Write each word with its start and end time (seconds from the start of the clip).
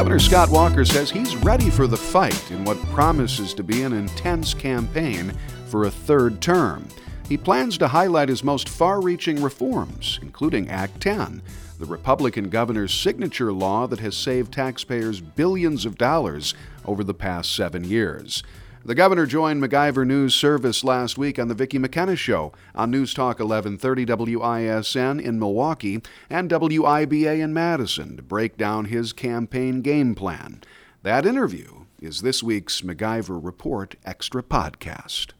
Governor 0.00 0.18
Scott 0.18 0.48
Walker 0.48 0.82
says 0.86 1.10
he's 1.10 1.36
ready 1.36 1.68
for 1.68 1.86
the 1.86 1.94
fight 1.94 2.50
in 2.50 2.64
what 2.64 2.82
promises 2.86 3.52
to 3.52 3.62
be 3.62 3.82
an 3.82 3.92
intense 3.92 4.54
campaign 4.54 5.30
for 5.66 5.84
a 5.84 5.90
third 5.90 6.40
term. 6.40 6.88
He 7.28 7.36
plans 7.36 7.76
to 7.76 7.88
highlight 7.88 8.30
his 8.30 8.42
most 8.42 8.66
far 8.66 9.02
reaching 9.02 9.42
reforms, 9.42 10.18
including 10.22 10.70
Act 10.70 11.02
10, 11.02 11.42
the 11.78 11.84
Republican 11.84 12.48
governor's 12.48 12.94
signature 12.94 13.52
law 13.52 13.86
that 13.88 13.98
has 14.00 14.16
saved 14.16 14.54
taxpayers 14.54 15.20
billions 15.20 15.84
of 15.84 15.98
dollars 15.98 16.54
over 16.86 17.04
the 17.04 17.12
past 17.12 17.54
seven 17.54 17.84
years. 17.84 18.42
The 18.82 18.94
governor 18.94 19.26
joined 19.26 19.62
MacIver 19.62 20.06
News 20.06 20.34
Service 20.34 20.82
last 20.82 21.18
week 21.18 21.38
on 21.38 21.48
the 21.48 21.54
Vicki 21.54 21.78
McKenna 21.78 22.16
Show 22.16 22.52
on 22.74 22.90
News 22.90 23.12
Talk 23.12 23.38
1130 23.38 24.06
WISN 24.06 25.20
in 25.20 25.38
Milwaukee 25.38 26.00
and 26.30 26.48
WIBA 26.48 27.40
in 27.40 27.52
Madison 27.52 28.16
to 28.16 28.22
break 28.22 28.56
down 28.56 28.86
his 28.86 29.12
campaign 29.12 29.82
game 29.82 30.14
plan. 30.14 30.62
That 31.02 31.26
interview 31.26 31.84
is 32.00 32.22
this 32.22 32.42
week's 32.42 32.80
MacIver 32.80 33.38
Report 33.44 33.96
Extra 34.06 34.42
podcast. 34.42 35.32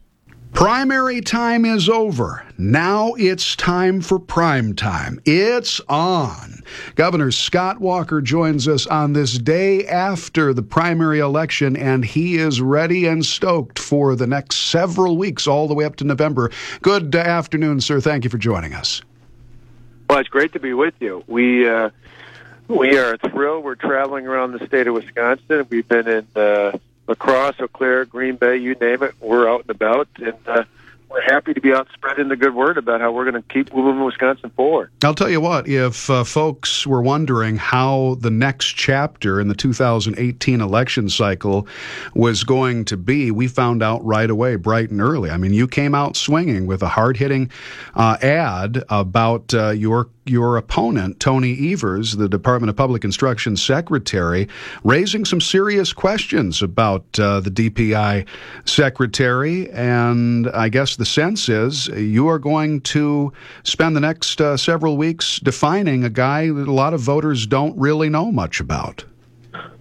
Primary 0.53 1.21
time 1.21 1.65
is 1.65 1.89
over. 1.89 2.45
Now 2.59 3.15
it's 3.15 3.55
time 3.57 4.01
for 4.01 4.19
prime 4.19 4.75
time. 4.75 5.21
It's 5.25 5.81
on. 5.89 6.63
Governor 6.97 7.31
Scott 7.31 7.81
Walker 7.81 8.21
joins 8.21 8.67
us 8.67 8.87
on 8.87 9.13
this 9.13 9.39
day 9.39 9.87
after 9.87 10.53
the 10.53 10.63
primary 10.63 11.21
election, 11.21 11.77
and 11.77 12.05
he 12.05 12.37
is 12.37 12.61
ready 12.61 13.07
and 13.07 13.25
stoked 13.25 13.79
for 13.79 14.17
the 14.17 14.27
next 14.27 14.57
several 14.57 15.17
weeks, 15.17 15.47
all 15.47 15.69
the 15.69 15.75
way 15.75 15.85
up 15.85 15.97
to 15.97 16.05
November. 16.05 16.51
Good 16.83 17.15
afternoon, 17.15 17.81
sir. 17.81 18.01
Thank 18.01 18.25
you 18.25 18.31
for 18.31 18.39
joining 18.39 18.75
us. 18.75 19.03
Well, 20.11 20.19
it's 20.19 20.29
great 20.29 20.53
to 20.55 20.61
be 20.61 20.75
with 20.75 20.95
you. 21.01 21.23
We 21.29 21.69
uh, 21.69 21.91
we 22.67 22.99
are 22.99 23.17
thrilled. 23.17 23.65
We're 23.65 23.77
traveling 23.77 24.27
around 24.27 24.53
the 24.53 24.67
state 24.67 24.89
of 24.89 24.95
Wisconsin. 24.95 25.67
We've 25.71 25.89
been 25.89 26.09
in. 26.09 26.27
Uh, 26.35 26.79
La 27.11 27.17
Crosse, 27.17 27.61
Eau 27.61 27.67
Claire, 27.67 28.05
Green 28.05 28.37
Bay, 28.37 28.59
you 28.59 28.77
name 28.77 29.03
it, 29.03 29.17
we're 29.21 29.51
out 29.51 29.63
and 29.63 29.71
about, 29.71 30.07
and 30.19 30.37
uh, 30.47 30.63
we're 31.11 31.23
happy 31.23 31.53
to 31.53 31.61
be 31.61 31.73
out 31.73 31.89
spreading 31.93 32.29
the 32.29 32.37
good 32.37 32.55
word 32.55 32.79
about 32.79 33.01
how 33.01 33.11
we're 33.11 33.29
going 33.29 33.43
to 33.43 33.49
keep 33.53 33.75
moving 33.75 34.05
Wisconsin 34.05 34.51
forward. 34.51 34.91
I'll 35.03 35.15
tell 35.15 35.29
you 35.29 35.41
what, 35.41 35.67
if 35.67 36.09
uh, 36.09 36.23
folks 36.23 36.87
were 36.87 37.03
wondering 37.03 37.57
how 37.57 38.17
the 38.21 38.31
next 38.31 38.77
chapter 38.77 39.41
in 39.41 39.49
the 39.49 39.55
2018 39.55 40.61
election 40.61 41.09
cycle 41.09 41.67
was 42.15 42.45
going 42.45 42.85
to 42.87 42.97
be, 42.97 43.33
we 43.33 43.49
found 43.49 43.83
out 43.83 44.05
right 44.05 44.31
away, 44.31 44.55
bright 44.55 44.91
and 44.91 45.01
early. 45.01 45.31
I 45.31 45.37
mean, 45.37 45.53
you 45.53 45.67
came 45.67 45.95
out 45.95 46.17
swinging 46.17 46.67
with 46.67 46.83
a 46.83 46.89
hard 46.89 47.17
hitting 47.17 47.51
uh, 47.95 48.17
ad 48.23 48.85
about 48.89 49.53
uh, 49.53 49.71
your 49.71 50.09
your 50.31 50.57
opponent, 50.57 51.19
Tony 51.19 51.73
Evers, 51.73 52.17
the 52.17 52.29
Department 52.29 52.71
of 52.71 52.77
Public 52.77 53.05
Instruction 53.05 53.57
secretary, 53.57 54.49
raising 54.85 55.25
some 55.25 55.41
serious 55.41 55.93
questions 55.93 56.63
about 56.63 57.19
uh, 57.19 57.41
the 57.41 57.51
DPI 57.51 58.27
secretary. 58.65 59.69
And 59.71 60.49
I 60.51 60.69
guess 60.69 60.97
the 61.01 61.07
sense 61.07 61.49
is 61.49 61.89
you 61.89 62.29
are 62.29 62.39
going 62.39 62.83
to 62.83 63.33
spend 63.65 63.97
the 63.97 64.01
next 64.01 64.39
uh, 64.39 64.55
several 64.55 64.99
weeks 64.99 65.41
defining 65.41 66.05
a 66.05 66.11
guy 66.11 66.49
that 66.51 66.69
a 66.69 66.73
lot 66.73 66.93
of 66.93 67.01
voters 67.01 67.47
don't 67.47 67.75
really 67.79 68.11
know 68.11 68.31
much 68.31 68.61
about. 68.61 69.05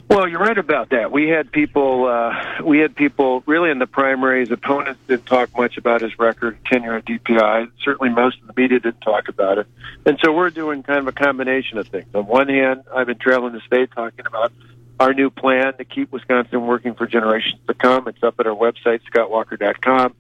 Well, 0.09 0.30
you're 0.30 0.40
right 0.40 0.58
about 0.58 0.92
that. 0.92 1.12
We 1.12 1.28
had 1.28 1.52
people, 1.52 2.08
uh, 2.08 2.64
we 2.64 2.80
had 2.80 2.95
people 2.95 3.44
really 3.45 3.70
in 3.70 3.80
the 3.80 3.86
primaries. 3.86 4.50
Opponents 4.50 5.02
didn't 5.09 5.25
talk 5.25 5.56
much 5.58 5.78
about 5.78 6.00
his 6.00 6.17
record, 6.17 6.58
tenure 6.66 6.95
at 6.95 7.06
DPI. 7.06 7.70
Certainly, 7.84 8.14
most 8.14 8.40
of 8.40 8.47
the 8.47 8.53
media 8.56 8.80
didn't 8.80 9.02
talk 9.02 9.28
about 9.28 9.58
it. 9.58 9.67
And 10.06 10.17
so 10.23 10.31
we're 10.31 10.52
doing 10.52 10.84
kind 10.84 11.00
of 11.00 11.08
a 11.08 11.12
combination 11.12 11.78
of 11.78 11.90
things. 11.90 12.08
On 12.16 12.25
one 12.25 12.47
hand, 12.47 12.84
I've 12.95 13.08
been 13.08 13.20
traveling 13.20 13.52
the 13.52 13.62
state 13.67 13.92
talking 13.92 14.25
about 14.25 14.53
our 15.00 15.14
new 15.14 15.30
plan 15.30 15.75
to 15.78 15.86
keep 15.86 16.14
Wisconsin 16.14 16.66
working 16.66 16.95
for 16.95 17.06
generations 17.06 17.59
to 17.68 17.74
come. 17.74 18.08
It's 18.08 18.24
up 18.24 18.40
at 18.40 18.47
our 18.47 18.56
website, 18.56 19.02
scottwalker.com, 19.13 20.16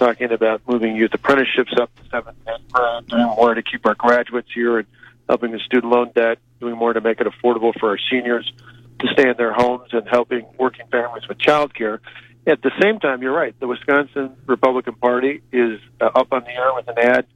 talking 0.00 0.32
about 0.32 0.62
moving 0.66 0.96
youth 0.96 1.12
apprenticeships 1.12 1.72
up 1.78 1.94
to 1.96 2.02
seventh 2.10 2.36
grade, 2.44 3.06
doing 3.06 3.26
more 3.36 3.54
to 3.54 3.62
keep 3.62 3.84
our 3.86 3.94
graduates 3.94 4.48
here 4.52 4.78
and 4.78 4.88
helping 5.28 5.52
the 5.52 5.58
student 5.60 5.92
loan 5.92 6.10
debt, 6.14 6.38
doing 6.58 6.74
more 6.74 6.92
to 6.92 7.00
make 7.02 7.20
it 7.20 7.26
affordable 7.26 7.78
for 7.78 7.90
our 7.90 7.98
seniors 8.10 8.50
to 8.98 9.06
stay 9.12 9.28
in 9.28 9.36
their 9.36 9.52
homes 9.52 9.90
and 9.92 10.08
helping 10.08 10.46
working 10.58 10.86
families 10.90 11.28
with 11.28 11.38
child 11.38 11.74
care. 11.74 12.00
At 12.46 12.62
the 12.62 12.72
same 12.80 12.98
time, 12.98 13.20
you're 13.22 13.34
right. 13.34 13.54
The 13.60 13.66
Wisconsin 13.66 14.34
Republican 14.46 14.94
Party 14.94 15.42
is 15.52 15.78
uh, 16.00 16.06
up 16.06 16.32
on 16.32 16.44
the 16.44 16.50
air 16.50 16.72
with 16.74 16.88
an 16.88 16.98
ad, 16.98 17.26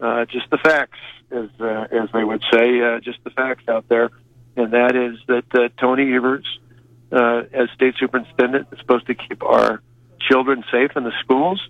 uh, 0.00 0.24
just 0.26 0.48
the 0.50 0.58
facts, 0.58 0.98
as 1.32 1.48
uh, 1.60 1.86
as 1.90 2.08
they 2.12 2.22
would 2.22 2.42
say, 2.52 2.80
uh, 2.80 3.00
just 3.00 3.22
the 3.24 3.30
facts 3.30 3.64
out 3.68 3.88
there, 3.88 4.10
and 4.56 4.72
that 4.72 4.94
is 4.94 5.18
that 5.26 5.54
uh, 5.54 5.68
Tony 5.80 6.14
Evers, 6.14 6.46
uh, 7.10 7.42
as 7.52 7.68
state 7.74 7.94
superintendent, 7.98 8.68
is 8.70 8.78
supposed 8.78 9.06
to 9.08 9.14
keep 9.14 9.42
our 9.42 9.82
children 10.20 10.62
safe 10.70 10.92
in 10.96 11.02
the 11.02 11.12
schools, 11.20 11.60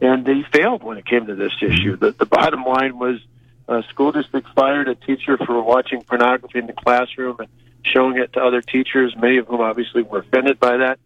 and 0.00 0.26
he 0.26 0.44
failed 0.52 0.82
when 0.82 0.98
it 0.98 1.06
came 1.06 1.26
to 1.26 1.34
this 1.34 1.52
issue. 1.60 1.96
The, 1.96 2.12
the 2.12 2.26
bottom 2.26 2.64
line 2.64 2.98
was, 2.98 3.20
a 3.66 3.82
school 3.88 4.12
district 4.12 4.48
fired 4.54 4.88
a 4.88 4.94
teacher 4.94 5.38
for 5.38 5.62
watching 5.62 6.02
pornography 6.02 6.58
in 6.58 6.66
the 6.66 6.74
classroom 6.74 7.36
and 7.38 7.48
showing 7.82 8.18
it 8.18 8.32
to 8.34 8.40
other 8.40 8.60
teachers, 8.60 9.14
many 9.16 9.38
of 9.38 9.46
whom 9.46 9.60
obviously 9.60 10.02
were 10.02 10.18
offended 10.18 10.60
by 10.60 10.78
that. 10.78 10.98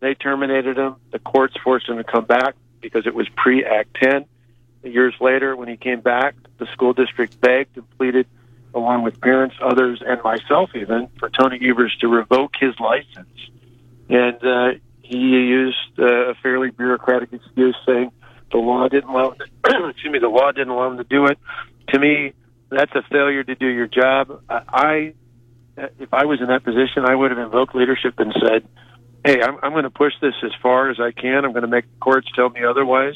They 0.00 0.14
terminated 0.14 0.78
him. 0.78 0.96
The 1.10 1.18
courts 1.18 1.54
forced 1.62 1.88
him 1.88 1.96
to 1.98 2.04
come 2.04 2.24
back 2.24 2.54
because 2.80 3.06
it 3.06 3.14
was 3.14 3.28
pre 3.36 3.64
Act 3.64 3.96
10. 4.02 4.24
Years 4.84 5.14
later, 5.20 5.56
when 5.56 5.68
he 5.68 5.76
came 5.76 6.00
back, 6.00 6.36
the 6.58 6.66
school 6.72 6.92
district 6.92 7.40
begged 7.40 7.76
and 7.76 7.90
pleaded, 7.98 8.26
along 8.72 9.02
with 9.02 9.20
parents, 9.20 9.56
others, 9.60 10.02
and 10.06 10.22
myself 10.22 10.70
even, 10.74 11.08
for 11.18 11.28
Tony 11.28 11.58
Evers 11.68 11.96
to 12.00 12.08
revoke 12.08 12.54
his 12.58 12.78
license. 12.78 13.50
And 14.08 14.44
uh, 14.44 14.78
he 15.02 15.18
used 15.18 15.98
uh, 15.98 16.30
a 16.30 16.34
fairly 16.36 16.70
bureaucratic 16.70 17.32
excuse 17.32 17.76
saying 17.84 18.12
the 18.52 18.58
law 18.58 18.88
didn't 18.88 19.10
allow 19.10 19.32
him 19.32 19.38
to, 19.38 19.88
excuse 19.90 20.12
me, 20.12 20.18
the 20.18 20.28
law 20.28 20.52
didn't 20.52 20.70
allow 20.70 20.90
him 20.90 20.98
to 20.98 21.04
do 21.04 21.26
it. 21.26 21.38
To 21.90 21.98
me, 21.98 22.32
that's 22.70 22.92
a 22.94 23.02
failure 23.10 23.44
to 23.44 23.54
do 23.54 23.66
your 23.66 23.86
job. 23.86 24.42
I 24.48 25.14
if 25.76 26.12
I 26.12 26.24
was 26.24 26.40
in 26.40 26.46
that 26.48 26.64
position, 26.64 27.04
I 27.06 27.14
would 27.14 27.30
have 27.30 27.38
invoked 27.38 27.74
leadership 27.74 28.14
and 28.18 28.34
said, 28.40 28.66
"Hey, 29.24 29.42
I'm, 29.42 29.58
I'm 29.62 29.72
going 29.72 29.84
to 29.84 29.90
push 29.90 30.12
this 30.20 30.34
as 30.42 30.52
far 30.62 30.90
as 30.90 30.98
I 30.98 31.12
can. 31.12 31.44
I'm 31.44 31.52
going 31.52 31.62
to 31.62 31.68
make 31.68 31.84
the 31.84 31.98
courts 32.00 32.28
tell 32.34 32.48
me 32.48 32.64
otherwise." 32.64 33.14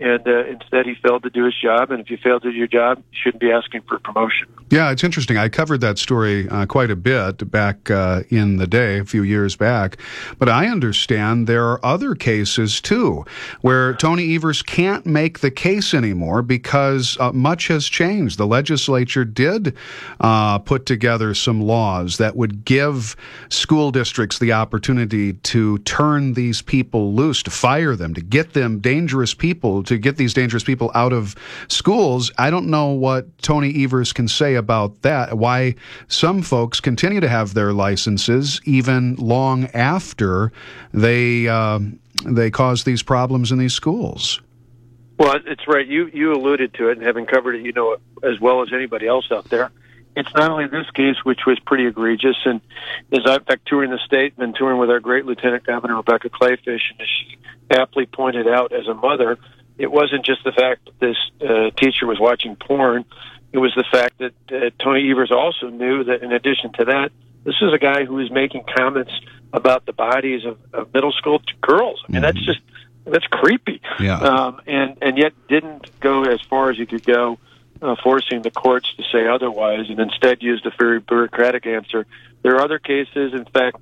And 0.00 0.26
uh, 0.26 0.44
instead 0.46 0.86
he 0.86 0.94
failed 0.94 1.22
to 1.24 1.30
do 1.30 1.44
his 1.44 1.54
job. 1.60 1.90
And 1.90 2.00
if 2.00 2.10
you 2.10 2.16
fail 2.16 2.40
to 2.40 2.50
do 2.50 2.56
your 2.56 2.66
job, 2.66 2.98
you 3.12 3.18
shouldn't 3.22 3.40
be 3.40 3.50
asking 3.50 3.82
for 3.82 3.98
promotion. 3.98 4.48
Yeah, 4.70 4.90
it's 4.90 5.04
interesting. 5.04 5.36
I 5.36 5.48
covered 5.48 5.80
that 5.82 5.98
story 5.98 6.48
uh, 6.48 6.66
quite 6.66 6.90
a 6.90 6.96
bit 6.96 7.50
back 7.50 7.90
uh, 7.90 8.22
in 8.28 8.56
the 8.56 8.66
day, 8.66 8.98
a 8.98 9.04
few 9.04 9.22
years 9.22 9.56
back. 9.56 9.98
But 10.38 10.48
I 10.48 10.68
understand 10.68 11.46
there 11.46 11.66
are 11.68 11.84
other 11.84 12.14
cases 12.14 12.80
too 12.80 13.24
where 13.60 13.94
Tony 13.94 14.34
Evers 14.34 14.62
can't 14.62 15.04
make 15.04 15.40
the 15.40 15.50
case 15.50 15.92
anymore 15.92 16.42
because 16.42 17.16
uh, 17.20 17.32
much 17.32 17.68
has 17.68 17.86
changed. 17.86 18.38
The 18.38 18.46
legislature 18.46 19.24
did 19.24 19.76
uh, 20.20 20.60
put 20.60 20.86
together 20.86 21.34
some 21.34 21.60
laws 21.60 22.18
that 22.18 22.36
would 22.36 22.64
give 22.64 23.16
school 23.48 23.90
districts 23.90 24.38
the 24.38 24.52
opportunity 24.52 25.32
to 25.34 25.78
turn 25.78 26.34
these 26.34 26.62
people 26.62 27.12
loose, 27.12 27.42
to 27.42 27.50
fire 27.50 27.96
them, 27.96 28.14
to 28.14 28.20
get 28.20 28.52
them 28.52 28.78
dangerous 28.78 29.34
people 29.34 29.82
to 29.90 29.98
get 29.98 30.16
these 30.16 30.32
dangerous 30.32 30.62
people 30.62 30.92
out 30.94 31.12
of 31.12 31.34
schools. 31.66 32.30
I 32.38 32.48
don't 32.48 32.68
know 32.68 32.92
what 32.92 33.36
Tony 33.38 33.84
Evers 33.84 34.12
can 34.12 34.28
say 34.28 34.54
about 34.54 35.02
that. 35.02 35.36
Why 35.36 35.74
some 36.06 36.42
folks 36.42 36.78
continue 36.78 37.18
to 37.20 37.28
have 37.28 37.54
their 37.54 37.72
licenses 37.72 38.60
even 38.64 39.16
long 39.16 39.64
after 39.74 40.52
they 40.94 41.48
uh, 41.48 41.80
they 42.24 42.52
cause 42.52 42.84
these 42.84 43.02
problems 43.02 43.50
in 43.50 43.58
these 43.58 43.74
schools. 43.74 44.40
Well, 45.18 45.36
it's 45.44 45.66
right. 45.66 45.86
You 45.86 46.08
you 46.14 46.32
alluded 46.32 46.72
to 46.74 46.90
it, 46.90 46.98
and 46.98 47.06
having 47.06 47.26
covered 47.26 47.56
it, 47.56 47.62
you 47.62 47.72
know 47.72 47.96
as 48.22 48.38
well 48.40 48.62
as 48.62 48.72
anybody 48.72 49.08
else 49.08 49.26
out 49.32 49.50
there. 49.50 49.72
It's 50.16 50.32
not 50.34 50.50
only 50.50 50.66
this 50.66 50.90
case, 50.90 51.16
which 51.24 51.40
was 51.46 51.58
pretty 51.60 51.86
egregious, 51.86 52.36
and 52.44 52.60
as 53.12 53.20
I've 53.26 53.44
been 53.44 53.58
touring 53.66 53.90
the 53.90 53.98
state 53.98 54.34
and 54.38 54.54
touring 54.54 54.78
with 54.78 54.90
our 54.90 55.00
great 55.00 55.24
Lieutenant 55.24 55.64
Governor 55.64 55.96
Rebecca 55.96 56.30
Kleefisch, 56.30 56.90
and 56.90 57.00
as 57.00 57.08
she 57.08 57.38
aptly 57.70 58.06
pointed 58.06 58.48
out, 58.48 58.72
as 58.72 58.86
a 58.88 58.94
mother, 58.94 59.38
it 59.80 59.90
wasn't 59.90 60.26
just 60.26 60.44
the 60.44 60.52
fact 60.52 60.84
that 60.84 61.00
this 61.00 61.16
uh, 61.40 61.70
teacher 61.70 62.06
was 62.06 62.20
watching 62.20 62.54
porn. 62.54 63.06
It 63.50 63.58
was 63.58 63.72
the 63.74 63.84
fact 63.90 64.18
that 64.18 64.34
uh, 64.52 64.70
Tony 64.78 65.10
Evers 65.10 65.32
also 65.32 65.70
knew 65.70 66.04
that 66.04 66.22
in 66.22 66.32
addition 66.32 66.70
to 66.74 66.84
that, 66.84 67.10
this 67.44 67.54
is 67.62 67.72
a 67.72 67.78
guy 67.78 68.04
who 68.04 68.16
was 68.16 68.30
making 68.30 68.64
comments 68.76 69.12
about 69.54 69.86
the 69.86 69.94
bodies 69.94 70.44
of, 70.44 70.58
of 70.74 70.92
middle 70.92 71.12
school 71.12 71.40
girls. 71.62 72.04
I 72.06 72.12
mean, 72.12 72.22
mm-hmm. 72.22 72.36
that's 72.36 72.44
just 72.44 72.60
that's 73.06 73.26
creepy. 73.26 73.80
Yeah. 73.98 74.18
Um, 74.18 74.60
and 74.66 74.98
and 75.00 75.16
yet 75.16 75.32
didn't 75.48 75.98
go 75.98 76.24
as 76.24 76.42
far 76.42 76.70
as 76.70 76.76
he 76.76 76.84
could 76.84 77.04
go, 77.04 77.38
uh, 77.80 77.96
forcing 78.04 78.42
the 78.42 78.50
courts 78.50 78.92
to 78.98 79.02
say 79.10 79.26
otherwise, 79.26 79.88
and 79.88 79.98
instead 79.98 80.42
used 80.42 80.66
a 80.66 80.72
very 80.78 81.00
bureaucratic 81.00 81.66
answer. 81.66 82.06
There 82.42 82.56
are 82.56 82.60
other 82.60 82.78
cases. 82.78 83.32
In 83.32 83.46
fact, 83.46 83.78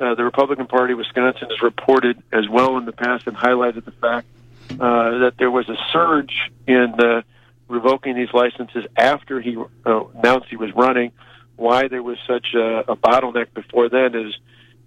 uh, 0.00 0.14
the 0.14 0.22
Republican 0.22 0.68
Party, 0.68 0.94
Wisconsin, 0.94 1.48
has 1.50 1.60
reported 1.62 2.22
as 2.32 2.48
well 2.48 2.78
in 2.78 2.84
the 2.84 2.92
past 2.92 3.26
and 3.26 3.36
highlighted 3.36 3.84
the 3.84 3.90
fact 3.90 4.28
uh, 4.70 5.18
that 5.18 5.34
there 5.38 5.50
was 5.50 5.68
a 5.68 5.76
surge 5.92 6.50
in 6.66 6.94
the 6.96 7.24
revoking 7.68 8.14
these 8.14 8.32
licenses 8.32 8.84
after 8.96 9.40
he 9.40 9.56
uh, 9.86 10.04
announced 10.14 10.48
he 10.48 10.56
was 10.56 10.70
running, 10.74 11.12
why 11.56 11.88
there 11.88 12.02
was 12.02 12.18
such 12.26 12.48
a, 12.54 12.90
a 12.90 12.96
bottleneck 12.96 13.54
before 13.54 13.88
then 13.88 14.14
is, 14.14 14.34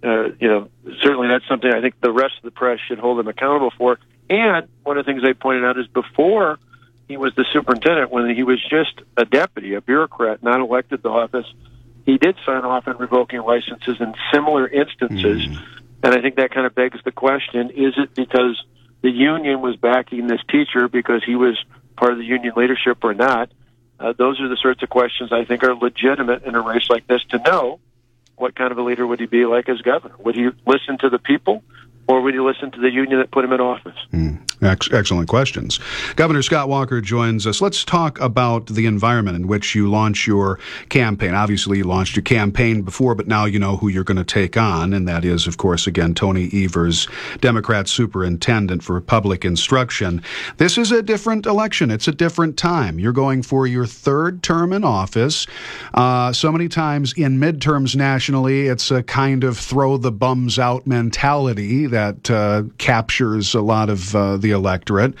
uh, 0.04 0.24
you 0.40 0.48
know, 0.48 0.68
certainly 1.02 1.28
that's 1.28 1.46
something 1.48 1.72
I 1.72 1.80
think 1.80 2.00
the 2.00 2.12
rest 2.12 2.34
of 2.38 2.44
the 2.44 2.50
press 2.50 2.78
should 2.86 2.98
hold 2.98 3.18
him 3.18 3.28
accountable 3.28 3.72
for. 3.76 3.98
And 4.28 4.68
one 4.82 4.98
of 4.98 5.04
the 5.04 5.12
things 5.12 5.22
they 5.22 5.34
pointed 5.34 5.64
out 5.64 5.78
is 5.78 5.86
before 5.88 6.58
he 7.08 7.16
was 7.16 7.34
the 7.34 7.44
superintendent, 7.52 8.10
when 8.10 8.34
he 8.34 8.42
was 8.42 8.60
just 8.68 9.00
a 9.16 9.24
deputy, 9.24 9.74
a 9.74 9.80
bureaucrat, 9.80 10.42
not 10.42 10.60
elected 10.60 11.02
to 11.02 11.08
office, 11.08 11.46
he 12.04 12.18
did 12.18 12.36
sign 12.44 12.64
off 12.64 12.86
on 12.86 12.96
revoking 12.98 13.42
licenses 13.42 13.96
in 14.00 14.14
similar 14.32 14.66
instances. 14.68 15.46
Mm. 15.46 15.62
And 16.02 16.14
I 16.14 16.20
think 16.20 16.36
that 16.36 16.52
kind 16.52 16.66
of 16.66 16.74
begs 16.74 16.98
the 17.04 17.12
question 17.12 17.70
is 17.70 17.94
it 17.96 18.14
because 18.14 18.62
the 19.06 19.12
union 19.12 19.60
was 19.60 19.76
backing 19.76 20.26
this 20.26 20.40
teacher 20.50 20.88
because 20.88 21.22
he 21.24 21.36
was 21.36 21.56
part 21.96 22.10
of 22.10 22.18
the 22.18 22.24
union 22.24 22.52
leadership 22.56 23.04
or 23.04 23.14
not? 23.14 23.52
Uh, 24.00 24.12
those 24.18 24.40
are 24.40 24.48
the 24.48 24.56
sorts 24.60 24.82
of 24.82 24.88
questions 24.88 25.30
I 25.32 25.44
think 25.44 25.62
are 25.62 25.76
legitimate 25.76 26.42
in 26.42 26.56
a 26.56 26.60
race 26.60 26.90
like 26.90 27.06
this 27.06 27.22
to 27.30 27.38
know 27.38 27.78
what 28.34 28.56
kind 28.56 28.72
of 28.72 28.78
a 28.78 28.82
leader 28.82 29.06
would 29.06 29.20
he 29.20 29.26
be 29.26 29.46
like 29.46 29.68
as 29.68 29.80
governor? 29.80 30.16
Would 30.18 30.34
he 30.34 30.48
listen 30.66 30.98
to 31.02 31.08
the 31.08 31.20
people 31.20 31.62
or 32.08 32.20
would 32.20 32.34
he 32.34 32.40
listen 32.40 32.72
to 32.72 32.80
the 32.80 32.90
union 32.90 33.20
that 33.20 33.30
put 33.30 33.44
him 33.44 33.52
in 33.52 33.60
office? 33.60 33.96
Mm. 34.12 34.40
Ex- 34.62 34.90
excellent 34.90 35.28
questions. 35.28 35.78
Governor 36.16 36.40
Scott 36.40 36.68
Walker 36.68 37.02
joins 37.02 37.46
us. 37.46 37.60
Let's 37.60 37.84
talk 37.84 38.18
about 38.20 38.66
the 38.66 38.86
environment 38.86 39.36
in 39.36 39.46
which 39.46 39.74
you 39.74 39.90
launch 39.90 40.26
your 40.26 40.58
campaign. 40.88 41.34
Obviously, 41.34 41.78
you 41.78 41.84
launched 41.84 42.16
your 42.16 42.22
campaign 42.22 42.80
before, 42.80 43.14
but 43.14 43.26
now 43.26 43.44
you 43.44 43.58
know 43.58 43.76
who 43.76 43.88
you're 43.88 44.04
going 44.04 44.16
to 44.16 44.24
take 44.24 44.56
on, 44.56 44.94
and 44.94 45.06
that 45.06 45.24
is, 45.24 45.46
of 45.46 45.58
course, 45.58 45.86
again, 45.86 46.14
Tony 46.14 46.48
Evers, 46.54 47.06
Democrat 47.40 47.86
Superintendent 47.86 48.82
for 48.82 48.98
Public 49.00 49.44
Instruction. 49.44 50.22
This 50.56 50.78
is 50.78 50.90
a 50.90 51.02
different 51.02 51.44
election. 51.44 51.90
It's 51.90 52.08
a 52.08 52.12
different 52.12 52.56
time. 52.56 52.98
You're 52.98 53.12
going 53.12 53.42
for 53.42 53.66
your 53.66 53.86
third 53.86 54.42
term 54.42 54.72
in 54.72 54.84
office. 54.84 55.46
Uh, 55.92 56.32
so 56.32 56.50
many 56.50 56.68
times 56.68 57.12
in 57.16 57.38
midterms 57.38 57.94
nationally, 57.94 58.68
it's 58.68 58.90
a 58.90 59.02
kind 59.02 59.44
of 59.44 59.58
throw 59.58 59.98
the 59.98 60.12
bums 60.12 60.58
out 60.58 60.86
mentality 60.86 61.86
that 61.86 62.30
uh, 62.30 62.62
captures 62.78 63.54
a 63.54 63.60
lot 63.60 63.90
of 63.90 64.16
uh, 64.16 64.36
the 64.36 64.52
electorate. 64.56 65.14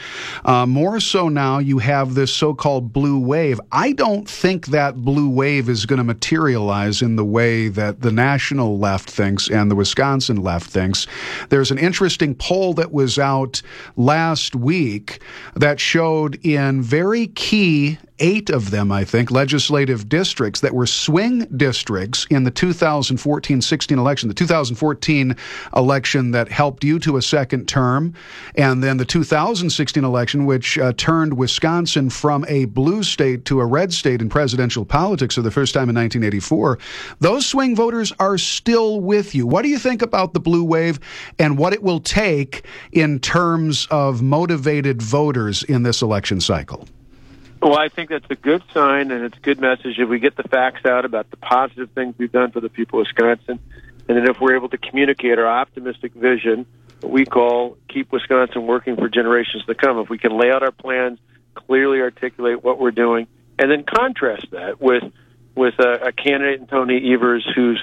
Uh, 0.44 0.66
more 0.66 0.98
so 0.98 1.28
now, 1.28 1.58
you 1.58 1.78
have 1.78 2.14
this 2.14 2.32
so 2.32 2.52
called 2.52 2.92
blue 2.92 3.18
wave. 3.18 3.60
I 3.70 3.92
don't 3.92 4.28
think 4.28 4.66
that 4.68 4.96
blue 4.96 5.28
wave 5.28 5.68
is 5.68 5.86
going 5.86 5.98
to 5.98 6.04
materialize 6.04 7.02
in 7.02 7.14
the 7.14 7.24
way 7.24 7.68
that 7.68 8.00
the 8.00 8.10
national 8.10 8.78
left 8.78 9.08
thinks 9.08 9.48
and 9.48 9.70
the 9.70 9.76
Wisconsin 9.76 10.42
left 10.42 10.68
thinks. 10.68 11.06
There's 11.50 11.70
an 11.70 11.78
interesting 11.78 12.34
poll 12.34 12.74
that 12.74 12.90
was 12.90 13.18
out 13.18 13.62
last 13.96 14.56
week 14.56 15.20
that 15.54 15.78
showed 15.78 16.44
in 16.44 16.82
very 16.82 17.28
key 17.28 17.98
eight 18.18 18.50
of 18.50 18.70
them, 18.70 18.90
I 18.90 19.04
think, 19.04 19.30
legislative 19.30 20.08
districts 20.08 20.60
that 20.60 20.74
were 20.74 20.86
swing 20.86 21.40
districts 21.56 22.26
in 22.30 22.44
the 22.44 22.50
2014 22.50 23.62
16 23.62 23.98
election. 23.98 24.28
The 24.28 24.34
2014 24.34 25.36
election 25.74 26.30
that 26.30 26.48
helped 26.48 26.84
you 26.84 26.98
to 27.00 27.16
a 27.16 27.22
second 27.22 27.66
term, 27.66 28.14
and 28.54 28.82
then 28.82 28.96
the 28.96 29.04
2016 29.04 30.04
election, 30.04 30.46
which 30.46 30.78
uh, 30.78 30.92
turned 30.96 31.36
Wisconsin 31.36 32.10
from 32.10 32.44
a 32.48 32.66
blue 32.66 33.02
state 33.02 33.44
to 33.46 33.60
a 33.60 33.66
red 33.66 33.92
state 33.92 34.20
in 34.20 34.28
presidential 34.28 34.84
politics 34.84 35.34
for 35.34 35.42
the 35.42 35.50
first 35.50 35.74
time 35.74 35.88
in 35.88 35.96
1984. 35.96 36.78
Those 37.20 37.46
swing 37.46 37.76
voters 37.76 38.12
are 38.18 38.38
still 38.38 39.00
with 39.00 39.34
you. 39.34 39.46
What 39.46 39.62
do 39.62 39.68
you 39.68 39.78
think 39.78 40.02
about 40.02 40.32
the 40.32 40.40
blue 40.40 40.64
wave 40.64 40.98
and 41.38 41.58
what 41.58 41.72
it 41.72 41.82
will 41.82 42.00
take 42.00 42.64
in 42.92 43.18
terms 43.18 43.86
of 43.90 44.22
motivated 44.22 45.02
voters 45.02 45.62
in 45.62 45.82
this 45.82 46.02
election 46.02 46.40
cycle? 46.40 46.86
Well, 47.66 47.76
I 47.76 47.88
think 47.88 48.10
that's 48.10 48.30
a 48.30 48.36
good 48.36 48.62
sign, 48.72 49.10
and 49.10 49.24
it's 49.24 49.36
a 49.36 49.40
good 49.40 49.58
message 49.58 49.98
if 49.98 50.08
we 50.08 50.20
get 50.20 50.36
the 50.36 50.44
facts 50.44 50.86
out 50.86 51.04
about 51.04 51.32
the 51.32 51.36
positive 51.36 51.90
things 51.90 52.14
we've 52.16 52.30
done 52.30 52.52
for 52.52 52.60
the 52.60 52.68
people 52.68 53.00
of 53.00 53.08
Wisconsin, 53.08 53.58
and 54.08 54.16
then 54.16 54.30
if 54.30 54.40
we're 54.40 54.54
able 54.54 54.68
to 54.68 54.78
communicate 54.78 55.36
our 55.40 55.48
optimistic 55.48 56.14
vision, 56.14 56.64
what 57.00 57.10
we 57.10 57.24
call 57.24 57.76
keep 57.88 58.12
Wisconsin 58.12 58.68
working 58.68 58.94
for 58.94 59.08
generations 59.08 59.64
to 59.64 59.74
come. 59.74 59.98
If 59.98 60.08
we 60.08 60.16
can 60.16 60.38
lay 60.38 60.52
out 60.52 60.62
our 60.62 60.70
plans, 60.70 61.18
clearly 61.56 62.02
articulate 62.02 62.62
what 62.62 62.78
we're 62.78 62.92
doing, 62.92 63.26
and 63.58 63.68
then 63.68 63.82
contrast 63.82 64.46
that 64.52 64.80
with 64.80 65.02
with 65.56 65.74
a, 65.80 66.10
a 66.10 66.12
candidate 66.12 66.60
in 66.60 66.68
Tony 66.68 67.12
Evers 67.12 67.44
who's 67.52 67.82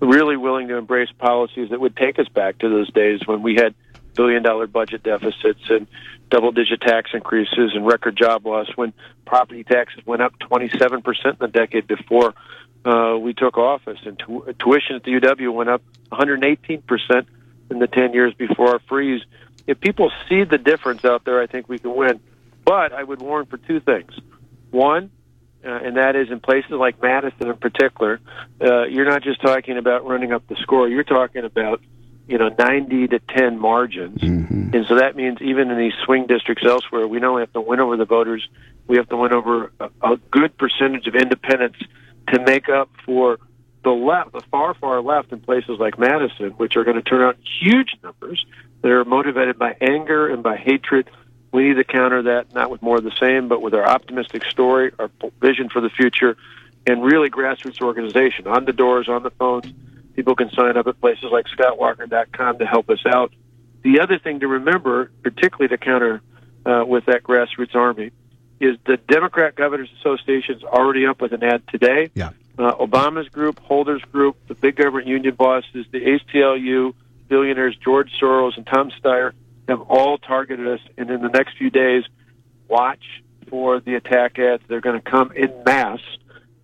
really 0.00 0.36
willing 0.36 0.66
to 0.66 0.76
embrace 0.76 1.10
policies 1.18 1.70
that 1.70 1.80
would 1.80 1.94
take 1.94 2.18
us 2.18 2.26
back 2.26 2.58
to 2.58 2.68
those 2.68 2.92
days 2.92 3.20
when 3.26 3.42
we 3.42 3.54
had 3.54 3.76
billion 4.16 4.42
dollar 4.42 4.66
budget 4.66 5.04
deficits 5.04 5.70
and 5.70 5.86
double 6.30 6.52
digit 6.52 6.80
tax 6.80 7.10
increases 7.12 7.72
and 7.74 7.86
record 7.86 8.16
job 8.16 8.46
loss 8.46 8.68
when 8.76 8.92
property 9.26 9.64
taxes 9.64 10.04
went 10.06 10.22
up 10.22 10.38
27% 10.38 11.02
in 11.26 11.36
the 11.40 11.48
decade 11.48 11.86
before 11.86 12.34
uh, 12.84 13.16
we 13.20 13.34
took 13.34 13.58
office 13.58 13.98
and 14.04 14.18
tu- 14.18 14.54
tuition 14.58 14.96
at 14.96 15.02
the 15.02 15.12
UW 15.12 15.52
went 15.52 15.68
up 15.68 15.82
118% 16.12 17.26
in 17.70 17.78
the 17.78 17.86
10 17.86 18.14
years 18.14 18.32
before 18.34 18.70
our 18.70 18.78
freeze. 18.88 19.22
If 19.66 19.80
people 19.80 20.10
see 20.28 20.44
the 20.44 20.58
difference 20.58 21.04
out 21.04 21.24
there, 21.24 21.40
I 21.40 21.46
think 21.46 21.68
we 21.68 21.78
can 21.78 21.94
win. 21.94 22.20
But 22.64 22.92
I 22.92 23.02
would 23.02 23.20
warn 23.20 23.46
for 23.46 23.58
two 23.58 23.80
things. 23.80 24.12
One, 24.70 25.10
uh, 25.64 25.68
and 25.68 25.96
that 25.96 26.16
is 26.16 26.30
in 26.30 26.40
places 26.40 26.70
like 26.70 27.02
Madison 27.02 27.48
in 27.48 27.56
particular, 27.56 28.20
uh, 28.60 28.84
you're 28.84 29.04
not 29.04 29.22
just 29.22 29.42
talking 29.42 29.76
about 29.76 30.06
running 30.06 30.32
up 30.32 30.46
the 30.48 30.56
score, 30.56 30.88
you're 30.88 31.04
talking 31.04 31.44
about 31.44 31.82
you 32.30 32.38
know 32.38 32.48
90 32.56 33.08
to 33.08 33.18
10 33.18 33.58
margins. 33.58 34.20
Mm-hmm. 34.20 34.74
and 34.74 34.86
so 34.86 34.94
that 34.94 35.16
means 35.16 35.42
even 35.42 35.70
in 35.70 35.76
these 35.76 35.94
swing 36.04 36.26
districts 36.26 36.64
elsewhere 36.64 37.06
we 37.06 37.18
don't 37.18 37.40
have 37.40 37.52
to 37.52 37.60
win 37.60 37.80
over 37.80 37.96
the 37.96 38.04
voters. 38.04 38.48
We 38.86 38.96
have 38.96 39.08
to 39.08 39.16
win 39.16 39.32
over 39.32 39.72
a, 39.80 39.90
a 40.02 40.16
good 40.30 40.56
percentage 40.56 41.06
of 41.08 41.16
independents 41.16 41.78
to 42.28 42.40
make 42.40 42.68
up 42.68 42.88
for 43.04 43.38
the 43.82 43.90
left 43.90 44.32
the 44.32 44.42
far 44.50 44.74
far 44.74 45.02
left 45.02 45.32
in 45.32 45.40
places 45.40 45.78
like 45.80 45.98
Madison 45.98 46.50
which 46.52 46.76
are 46.76 46.84
going 46.84 46.96
to 46.96 47.02
turn 47.02 47.20
out 47.20 47.36
huge 47.60 47.96
numbers. 48.02 48.44
That 48.82 48.92
are 48.92 49.04
motivated 49.04 49.58
by 49.58 49.76
anger 49.78 50.28
and 50.28 50.42
by 50.42 50.56
hatred. 50.56 51.10
We 51.52 51.64
need 51.64 51.74
to 51.74 51.84
counter 51.84 52.22
that 52.22 52.54
not 52.54 52.70
with 52.70 52.80
more 52.80 52.96
of 52.96 53.04
the 53.04 53.14
same 53.20 53.48
but 53.48 53.60
with 53.60 53.74
our 53.74 53.86
optimistic 53.86 54.44
story 54.44 54.92
our 54.98 55.10
vision 55.40 55.68
for 55.68 55.82
the 55.82 55.90
future 55.90 56.36
and 56.86 57.02
really 57.02 57.28
grassroots 57.28 57.82
organization. 57.82 58.46
On 58.46 58.64
the 58.64 58.72
doors 58.72 59.08
on 59.08 59.24
the 59.24 59.30
phones 59.32 59.66
People 60.20 60.36
can 60.36 60.50
sign 60.50 60.76
up 60.76 60.86
at 60.86 61.00
places 61.00 61.24
like 61.32 61.46
scottwalker.com 61.46 62.58
to 62.58 62.66
help 62.66 62.90
us 62.90 62.98
out. 63.06 63.32
The 63.82 64.00
other 64.00 64.18
thing 64.18 64.40
to 64.40 64.48
remember, 64.48 65.10
particularly 65.22 65.68
to 65.68 65.78
counter 65.78 66.20
uh, 66.66 66.84
with 66.86 67.06
that 67.06 67.22
grassroots 67.22 67.74
army, 67.74 68.10
is 68.60 68.76
the 68.84 68.98
Democrat 68.98 69.54
Governors 69.54 69.88
Association 69.98 70.56
is 70.56 70.62
already 70.62 71.06
up 71.06 71.22
with 71.22 71.32
an 71.32 71.42
ad 71.42 71.66
today. 71.68 72.10
Yeah. 72.12 72.32
Uh, 72.58 72.74
Obama's 72.74 73.30
group, 73.30 73.60
Holder's 73.60 74.02
group, 74.12 74.36
the 74.46 74.54
big 74.54 74.76
government 74.76 75.06
union 75.06 75.36
bosses, 75.36 75.86
the 75.90 76.00
ACLU, 76.00 76.92
billionaires 77.28 77.74
George 77.82 78.12
Soros 78.20 78.58
and 78.58 78.66
Tom 78.66 78.90
Steyer 79.02 79.32
have 79.68 79.80
all 79.88 80.18
targeted 80.18 80.68
us. 80.68 80.80
And 80.98 81.08
in 81.08 81.22
the 81.22 81.30
next 81.30 81.56
few 81.56 81.70
days, 81.70 82.04
watch 82.68 83.22
for 83.48 83.80
the 83.80 83.94
attack 83.94 84.38
ads. 84.38 84.62
They're 84.68 84.82
going 84.82 85.00
to 85.00 85.10
come 85.10 85.32
in 85.32 85.50
mass. 85.64 86.00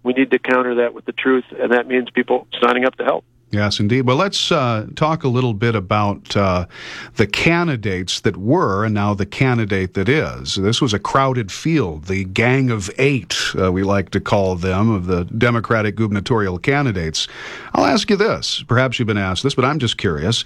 We 0.03 0.13
need 0.13 0.31
to 0.33 0.39
counter 0.39 0.75
that 0.75 0.93
with 0.93 1.07
the 1.07 1.13
truth, 1.13 1.47
and 1.59 1.73
that 1.73 1.87
means 1.87 2.11
people 2.11 2.47
signing 2.61 2.85
up 2.85 2.97
to 2.97 3.05
help. 3.05 3.25
Yes, 3.53 3.79
indeed. 3.79 4.03
Well, 4.03 4.17
let's 4.17 4.51
uh, 4.51 4.87
talk 4.97 5.23
a 5.23 5.29
little 5.29 5.55
bit 5.55 5.77
about 5.77 6.37
uh, 6.37 6.67
the 7.15 7.29
candidates 7.29 8.21
that 8.23 8.37
were 8.37 8.85
and 8.85 8.93
now 8.93 9.15
the 9.15 9.25
candidate 9.25 9.95
that 9.95 10.09
is. 10.09 10.57
This 10.57 10.83
was 10.83 10.93
a 10.93 10.99
crowded 10.99 11.53
field, 11.53 12.07
the 12.07 12.25
gang 12.25 12.71
of 12.71 12.91
eight, 12.99 13.37
uh, 13.57 13.71
we 13.71 13.85
like 13.85 14.11
to 14.11 14.21
call 14.21 14.57
them, 14.57 14.91
of 14.91 15.07
the 15.07 15.25
Democratic 15.27 15.95
gubernatorial 15.95 16.59
candidates. 16.59 17.29
I'll 17.73 17.85
ask 17.85 18.11
you 18.11 18.17
this. 18.17 18.65
Perhaps 18.65 18.99
you've 18.99 19.07
been 19.07 19.17
asked 19.17 19.45
this, 19.45 19.55
but 19.55 19.65
I'm 19.65 19.79
just 19.79 19.97
curious. 19.97 20.43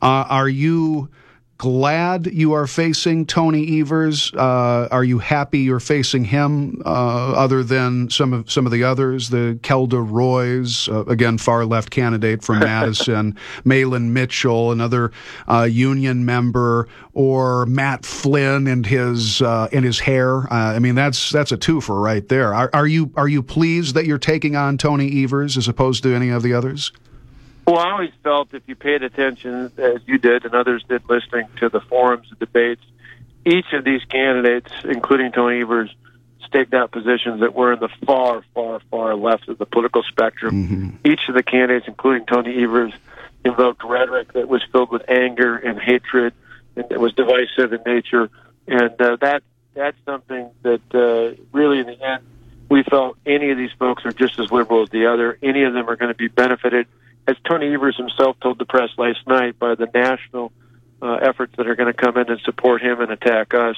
Uh, 0.00 0.24
are 0.28 0.48
you 0.48 1.10
glad 1.58 2.26
you 2.26 2.52
are 2.52 2.68
facing 2.68 3.26
Tony 3.26 3.80
Evers? 3.80 4.32
Uh, 4.32 4.88
are 4.90 5.02
you 5.02 5.18
happy 5.18 5.58
you're 5.58 5.80
facing 5.80 6.24
him? 6.24 6.80
Uh, 6.86 7.32
other 7.32 7.64
than 7.64 8.08
some 8.10 8.32
of 8.32 8.50
some 8.50 8.64
of 8.64 8.72
the 8.72 8.84
others, 8.84 9.30
the 9.30 9.58
Kelda 9.62 10.00
Roys, 10.00 10.88
uh, 10.88 11.04
again 11.06 11.36
far 11.36 11.66
left 11.66 11.90
candidate 11.90 12.42
from 12.42 12.58
Madison, 12.60 13.36
Mahlon 13.64 14.10
Mitchell, 14.10 14.70
another 14.70 15.10
uh, 15.48 15.64
union 15.64 16.24
member, 16.24 16.88
or 17.12 17.66
Matt 17.66 18.06
Flynn 18.06 18.68
and 18.68 18.86
his 18.86 19.42
uh, 19.42 19.68
and 19.72 19.84
his 19.84 19.98
hair. 19.98 20.50
Uh, 20.52 20.74
I 20.74 20.78
mean, 20.78 20.94
that's 20.94 21.30
that's 21.30 21.50
a 21.50 21.58
twofer 21.58 22.00
right 22.00 22.26
there. 22.28 22.54
Are, 22.54 22.70
are 22.72 22.86
you 22.86 23.12
are 23.16 23.28
you 23.28 23.42
pleased 23.42 23.96
that 23.96 24.06
you're 24.06 24.18
taking 24.18 24.54
on 24.54 24.78
Tony 24.78 25.24
Evers 25.24 25.56
as 25.56 25.66
opposed 25.66 26.04
to 26.04 26.14
any 26.14 26.30
of 26.30 26.42
the 26.42 26.54
others? 26.54 26.92
Well, 27.68 27.76
I 27.80 27.90
always 27.90 28.12
felt 28.22 28.54
if 28.54 28.62
you 28.66 28.74
paid 28.76 29.02
attention, 29.02 29.70
as 29.76 30.00
you 30.06 30.16
did 30.16 30.46
and 30.46 30.54
others 30.54 30.82
did, 30.88 31.02
listening 31.06 31.48
to 31.58 31.68
the 31.68 31.80
forums, 31.80 32.30
the 32.30 32.36
debates, 32.36 32.80
each 33.44 33.74
of 33.74 33.84
these 33.84 34.02
candidates, 34.06 34.72
including 34.84 35.32
Tony 35.32 35.60
Evers, 35.60 35.94
staked 36.46 36.72
out 36.72 36.92
positions 36.92 37.40
that 37.40 37.54
were 37.54 37.74
in 37.74 37.78
the 37.78 37.90
far, 38.06 38.42
far, 38.54 38.80
far 38.90 39.14
left 39.14 39.50
of 39.50 39.58
the 39.58 39.66
political 39.66 40.02
spectrum. 40.02 40.54
Mm-hmm. 40.54 40.88
Each 41.04 41.20
of 41.28 41.34
the 41.34 41.42
candidates, 41.42 41.84
including 41.86 42.24
Tony 42.24 42.56
Evers, 42.62 42.94
invoked 43.44 43.84
rhetoric 43.84 44.32
that 44.32 44.48
was 44.48 44.62
filled 44.72 44.90
with 44.90 45.02
anger 45.06 45.54
and 45.54 45.78
hatred, 45.78 46.32
and 46.74 46.90
it 46.90 46.98
was 46.98 47.12
divisive 47.12 47.74
in 47.74 47.82
nature. 47.84 48.30
And 48.66 48.98
uh, 48.98 49.16
that 49.20 49.42
that's 49.74 49.98
something 50.06 50.50
that 50.62 50.80
uh, 50.94 51.38
really, 51.52 51.80
in 51.80 51.86
the 51.86 52.02
end, 52.02 52.24
we 52.70 52.82
felt 52.82 53.18
any 53.26 53.50
of 53.50 53.58
these 53.58 53.72
folks 53.78 54.06
are 54.06 54.12
just 54.12 54.38
as 54.38 54.50
liberal 54.50 54.84
as 54.84 54.88
the 54.88 55.12
other. 55.12 55.38
Any 55.42 55.64
of 55.64 55.74
them 55.74 55.86
are 55.90 55.96
going 55.96 56.10
to 56.10 56.16
be 56.16 56.28
benefited, 56.28 56.86
as 57.28 57.36
Tony 57.48 57.72
Evers 57.74 57.96
himself 57.96 58.36
told 58.40 58.58
the 58.58 58.64
press 58.64 58.88
last 58.96 59.26
night, 59.26 59.58
by 59.58 59.74
the 59.74 59.86
national 59.94 60.50
uh, 61.02 61.16
efforts 61.16 61.54
that 61.58 61.68
are 61.68 61.76
going 61.76 61.92
to 61.92 62.02
come 62.04 62.16
in 62.16 62.30
and 62.30 62.40
support 62.40 62.82
him 62.82 63.00
and 63.00 63.12
attack 63.12 63.52
us. 63.52 63.76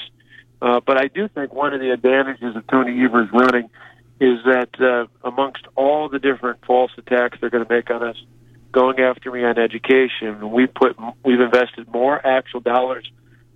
Uh, 0.63 0.81
but 0.87 0.97
I 0.97 1.09
do 1.09 1.27
think 1.29 1.53
one 1.53 1.75
of 1.75 1.81
the 1.81 1.91
advantages 1.91 2.55
of 2.55 2.67
Tony 2.69 3.05
Evers 3.05 3.29
running 3.33 3.69
is 4.21 4.39
that 4.45 4.69
uh, 4.81 5.07
amongst 5.27 5.67
all 5.75 6.09
the 6.09 6.19
different 6.19 6.65
false 6.65 6.93
attacks 6.97 7.39
they're 7.41 7.51
going 7.51 7.67
to 7.67 7.73
make 7.73 7.91
on 7.91 8.03
us, 8.03 8.17
going 8.71 9.01
after 9.01 9.33
me 9.33 9.43
on 9.43 9.59
education, 9.59 10.51
we 10.53 10.67
put 10.67 10.97
we've 11.25 11.41
invested 11.41 11.89
more 11.93 12.25
actual 12.25 12.61
dollars 12.61 13.11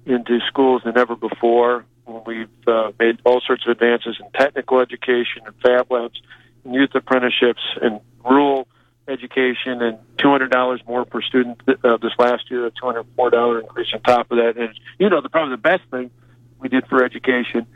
into 0.07 0.41
schools 0.49 0.83
than 0.85 0.99
ever 0.99 1.15
before. 1.15 1.85
We've 2.27 2.49
uh, 2.67 2.93
made 2.99 3.21
all 3.25 3.41
sorts 3.47 3.65
of 3.65 3.71
advances 3.71 4.17
in 4.19 4.31
technical 4.33 4.81
education 4.81 5.43
and 5.47 5.55
fab 5.63 5.91
labs, 5.91 6.21
and 6.65 6.75
youth 6.75 6.95
apprenticeships, 6.95 7.63
and 7.81 8.01
rural 8.25 8.67
education, 9.09 9.83
and 9.83 9.99
two 10.19 10.31
hundred 10.31 10.51
dollars 10.51 10.81
more 10.87 11.05
per 11.05 11.21
student 11.23 11.61
uh, 11.69 11.97
this 11.99 12.13
last 12.19 12.51
year, 12.51 12.67
a 12.67 12.71
two 12.71 12.87
hundred 12.87 13.07
four 13.17 13.31
dollar 13.31 13.61
increase 13.61 13.89
on 13.95 14.01
top 14.03 14.31
of 14.31 14.39
that. 14.39 14.57
And 14.57 14.75
you 14.99 15.09
know, 15.09 15.21
the 15.21 15.29
probably 15.29 15.53
the 15.53 15.63
best 15.63 15.83
thing 15.91 16.11
we 16.59 16.69
did 16.69 16.87
for 16.87 17.05
education 17.05 17.67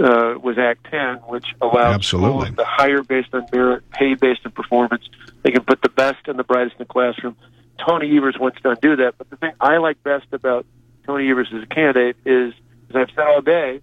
uh, 0.00 0.34
was 0.42 0.58
Act 0.58 0.86
10, 0.90 1.16
which 1.26 1.46
allows 1.60 1.96
Absolutely. 1.96 2.46
schools 2.46 2.56
to 2.56 2.64
hire 2.64 3.02
based 3.02 3.34
on 3.34 3.46
merit, 3.52 3.88
pay 3.90 4.14
based 4.14 4.40
on 4.44 4.52
performance. 4.52 5.08
They 5.42 5.50
can 5.50 5.64
put 5.64 5.82
the 5.82 5.88
best 5.88 6.28
and 6.28 6.38
the 6.38 6.44
brightest 6.44 6.76
in 6.76 6.86
the 6.86 6.92
classroom. 6.92 7.36
Tony 7.84 8.16
Evers 8.16 8.36
wants 8.38 8.60
to 8.62 8.70
undo 8.70 8.96
that. 8.96 9.14
But 9.18 9.30
the 9.30 9.36
thing 9.36 9.52
I 9.60 9.78
like 9.78 10.02
best 10.02 10.26
about 10.32 10.66
Tony 11.04 11.30
Evers 11.30 11.48
as 11.54 11.62
a 11.62 11.66
candidate 11.66 12.16
is, 12.24 12.54
as 12.90 12.96
I've 12.96 13.10
said 13.14 13.26
all 13.26 13.40
day, 13.40 13.80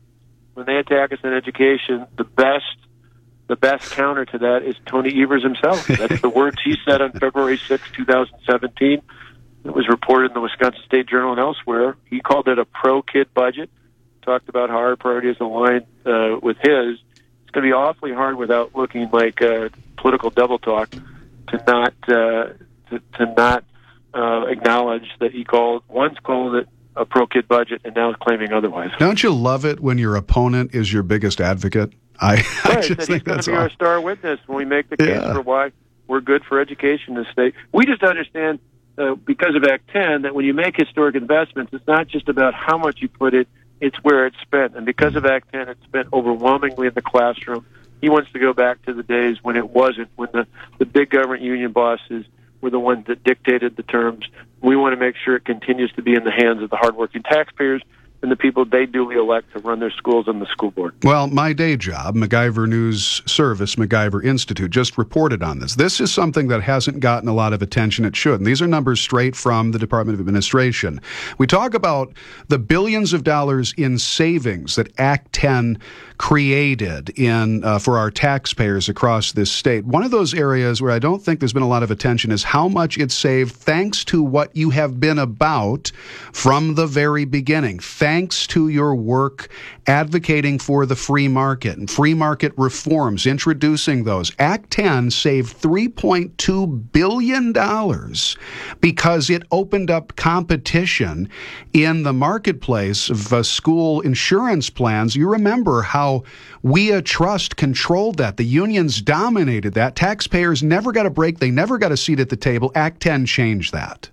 when 0.53 0.65
they 0.65 0.77
attack 0.77 1.11
us 1.11 1.19
in 1.23 1.33
education, 1.33 2.05
the 2.17 2.23
best 2.23 2.77
the 3.47 3.55
best 3.55 3.91
counter 3.91 4.25
to 4.25 4.37
that 4.39 4.63
is 4.63 4.75
Tony 4.85 5.21
Evers 5.21 5.43
himself. 5.43 5.85
That's 5.87 6.21
the 6.21 6.29
words 6.29 6.57
he 6.63 6.75
said 6.85 7.01
on 7.01 7.11
February 7.11 7.57
6, 7.57 7.91
2017. 7.95 9.01
It 9.63 9.73
was 9.73 9.87
reported 9.87 10.31
in 10.31 10.33
the 10.33 10.41
Wisconsin 10.41 10.81
State 10.85 11.07
Journal 11.07 11.31
and 11.31 11.39
elsewhere. 11.39 11.95
He 12.05 12.19
called 12.19 12.47
it 12.47 12.59
a 12.59 12.65
pro 12.65 13.01
kid 13.01 13.33
budget 13.33 13.69
talked 14.25 14.49
about 14.49 14.69
how 14.69 14.77
our 14.77 14.95
priorities 14.95 15.37
align 15.39 15.85
uh, 16.05 16.37
with 16.41 16.57
his. 16.57 16.99
It's 17.43 17.51
going 17.51 17.63
to 17.63 17.69
be 17.69 17.73
awfully 17.73 18.11
hard 18.11 18.35
without 18.35 18.75
looking 18.75 19.09
like 19.11 19.41
uh, 19.41 19.69
political 19.97 20.31
double 20.31 20.59
talk 20.59 20.89
to 20.89 21.63
not 21.67 21.93
uh, 22.07 22.53
to, 22.89 22.99
to 23.13 23.33
not 23.37 23.63
uh, 24.13 24.47
acknowledge 24.47 25.07
that 25.19 25.31
he 25.31 25.43
called 25.43 25.83
once 25.87 26.17
called 26.23 26.55
it 26.55 26.67
a 26.95 27.05
pro 27.05 27.27
kid 27.27 27.47
budget 27.47 27.81
and 27.85 27.95
now 27.95 28.09
is 28.09 28.15
claiming 28.19 28.51
otherwise. 28.51 28.89
Don't 28.99 29.21
you 29.21 29.33
love 29.33 29.65
it 29.65 29.79
when 29.79 29.97
your 29.97 30.15
opponent 30.15 30.73
is 30.73 30.91
your 30.91 31.03
biggest 31.03 31.39
advocate? 31.39 31.93
I, 32.19 32.33
I 32.63 32.75
just 32.81 32.87
he's 32.87 33.07
think 33.07 33.23
going 33.23 33.37
that's 33.37 33.45
to 33.45 33.51
be 33.51 33.57
our 33.57 33.69
star 33.69 33.99
witness 34.01 34.39
when 34.47 34.57
we 34.57 34.65
make 34.65 34.89
the 34.89 34.97
case 34.97 35.07
Yeah. 35.09 35.33
for 35.33 35.41
why 35.41 35.71
we're 36.07 36.21
good 36.21 36.43
for 36.45 36.59
education 36.59 37.15
in 37.17 37.23
the 37.23 37.31
state. 37.31 37.55
We 37.71 37.85
just 37.85 38.03
understand 38.03 38.59
uh, 38.97 39.15
because 39.15 39.55
of 39.55 39.63
Act 39.63 39.89
10 39.91 40.21
that 40.23 40.35
when 40.35 40.45
you 40.45 40.53
make 40.53 40.75
historic 40.77 41.15
investments, 41.15 41.73
it's 41.73 41.87
not 41.87 42.07
just 42.07 42.29
about 42.29 42.53
how 42.53 42.77
much 42.77 43.01
you 43.01 43.09
put 43.09 43.33
it, 43.33 43.47
it's 43.81 43.97
where 44.03 44.25
it's 44.25 44.37
spent. 44.41 44.75
And 44.75 44.85
because 44.85 45.15
of 45.15 45.25
Act 45.25 45.51
10, 45.51 45.67
it's 45.69 45.83
spent 45.83 46.07
overwhelmingly 46.13 46.87
in 46.87 46.93
the 46.93 47.01
classroom. 47.01 47.65
He 48.01 48.09
wants 48.09 48.31
to 48.33 48.39
go 48.39 48.53
back 48.53 48.83
to 48.85 48.93
the 48.93 49.03
days 49.03 49.37
when 49.41 49.57
it 49.57 49.69
wasn't, 49.69 50.09
when 50.15 50.29
the, 50.31 50.47
the 50.77 50.85
big 50.85 51.09
government 51.09 51.41
union 51.41 51.71
bosses 51.71 52.25
were 52.61 52.69
the 52.69 52.79
ones 52.79 53.07
that 53.07 53.23
dictated 53.23 53.75
the 53.75 53.83
terms. 53.83 54.25
We 54.61 54.75
want 54.75 54.93
to 54.93 54.97
make 54.97 55.15
sure 55.17 55.35
it 55.35 55.45
continues 55.45 55.91
to 55.93 56.01
be 56.01 56.13
in 56.13 56.23
the 56.23 56.31
hands 56.31 56.61
of 56.61 56.69
the 56.69 56.77
hardworking 56.77 57.23
taxpayers 57.23 57.81
and 58.25 58.31
the 58.31 58.35
people 58.35 58.65
they 58.65 58.87
duly 58.87 59.17
elect 59.17 59.53
to 59.53 59.59
run 59.59 59.79
their 59.79 59.91
schools 59.91 60.27
and 60.27 60.41
the 60.41 60.47
school 60.47 60.71
board. 60.71 60.95
Well, 61.03 61.27
my 61.27 61.53
day 61.53 61.77
job, 61.77 62.15
MacIver 62.15 62.67
News 62.67 63.21
Service, 63.27 63.75
MacIver 63.75 64.25
Institute, 64.25 64.71
just 64.71 64.97
reported 64.97 65.43
on 65.43 65.59
this. 65.59 65.75
This 65.75 66.01
is 66.01 66.11
something 66.11 66.47
that 66.47 66.63
hasn't 66.63 67.01
gotten 67.01 67.29
a 67.29 67.33
lot 67.35 67.53
of 67.53 67.61
attention. 67.61 68.03
It 68.03 68.15
should. 68.15 68.39
And 68.39 68.47
these 68.47 68.63
are 68.63 68.67
numbers 68.67 68.99
straight 68.99 69.35
from 69.35 69.73
the 69.73 69.77
Department 69.77 70.15
of 70.15 70.19
Administration. 70.21 70.99
We 71.37 71.45
talk 71.45 71.75
about 71.75 72.13
the 72.47 72.57
billions 72.57 73.13
of 73.13 73.23
dollars 73.23 73.75
in 73.77 73.99
savings 73.99 74.75
that 74.75 74.91
Act 74.99 75.31
10 75.33 75.77
created 76.17 77.09
in 77.19 77.63
uh, 77.63 77.77
for 77.77 77.97
our 77.97 78.09
taxpayers 78.09 78.89
across 78.89 79.33
this 79.33 79.51
state. 79.51 79.85
One 79.85 80.03
of 80.03 80.11
those 80.11 80.33
areas 80.33 80.81
where 80.81 80.91
I 80.91 80.99
don't 80.99 81.21
think 81.21 81.39
there's 81.39 81.53
been 81.53 81.61
a 81.61 81.67
lot 81.67 81.83
of 81.83 81.91
attention 81.91 82.31
is 82.31 82.43
how 82.43 82.67
much 82.67 82.97
it 82.97 83.11
saved 83.11 83.53
thanks 83.53 84.03
to 84.05 84.23
what 84.23 84.55
you 84.55 84.69
have 84.71 84.99
been 84.99 85.19
about 85.19 85.91
from 86.31 86.75
the 86.75 86.87
very 86.87 87.25
beginning. 87.25 87.79
To 88.15 88.69
your 88.69 88.95
work 88.95 89.49
advocating 89.87 90.57
for 90.57 90.85
the 90.85 90.95
free 90.95 91.27
market 91.27 91.77
and 91.77 91.91
free 91.91 92.13
market 92.13 92.53
reforms, 92.55 93.25
introducing 93.25 94.05
those. 94.05 94.31
Act 94.39 94.71
10 94.71 95.11
saved 95.11 95.61
$3.2 95.61 96.91
billion 96.93 97.53
because 98.79 99.29
it 99.29 99.43
opened 99.51 99.91
up 99.91 100.15
competition 100.15 101.27
in 101.73 102.03
the 102.03 102.13
marketplace 102.13 103.09
of 103.09 103.33
uh, 103.33 103.43
school 103.43 103.99
insurance 103.99 104.69
plans. 104.69 105.17
You 105.17 105.29
remember 105.29 105.81
how 105.81 106.23
WEA 106.63 107.01
Trust 107.01 107.57
controlled 107.57 108.17
that. 108.17 108.37
The 108.37 108.45
unions 108.45 109.01
dominated 109.01 109.73
that. 109.73 109.97
Taxpayers 109.97 110.63
never 110.63 110.93
got 110.93 111.05
a 111.05 111.09
break, 111.09 111.39
they 111.39 111.51
never 111.51 111.77
got 111.77 111.91
a 111.91 111.97
seat 111.97 112.21
at 112.21 112.29
the 112.29 112.37
table. 112.37 112.71
Act 112.75 113.01
10 113.01 113.25
changed 113.25 113.73
that. 113.73 114.09